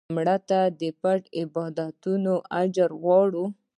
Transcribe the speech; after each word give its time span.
مړه 0.15 0.37
ته 0.49 0.59
د 0.79 0.81
پټ 1.01 1.21
عبادتونو 1.41 2.33
اجر 2.61 2.89
غواړو 3.01 3.45